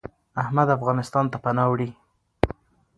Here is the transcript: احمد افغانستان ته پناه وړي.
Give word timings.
احمد 0.41 0.67
افغانستان 0.77 1.25
ته 1.31 1.37
پناه 1.43 1.67
وړي. 1.69 1.89